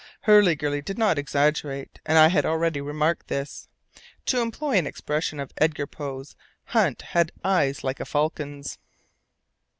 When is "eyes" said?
7.43-7.83